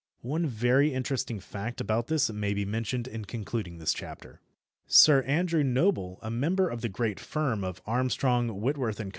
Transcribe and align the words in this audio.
One 0.23 0.47
very 0.47 0.91
interesting 0.95 1.39
fact 1.39 1.79
about 1.79 2.07
this 2.07 2.31
may 2.31 2.55
be 2.55 2.65
mentioned 2.65 3.07
in 3.07 3.23
concluding 3.25 3.77
this 3.77 3.93
chapter. 3.93 4.41
Sir 4.87 5.21
Andrew 5.27 5.61
Noble, 5.63 6.17
a 6.23 6.31
member 6.31 6.67
of 6.69 6.81
the 6.81 6.89
great 6.89 7.19
firm 7.19 7.63
of 7.63 7.83
Armstrong, 7.85 8.59
Whitworth 8.59 8.97
& 8.97 8.97
Co. 8.97 9.09